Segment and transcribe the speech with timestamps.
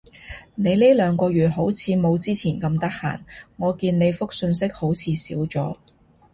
[0.55, 3.21] 你呢兩個月好似冇之前咁得閒？
[3.57, 5.77] 我見你覆訊息好似少咗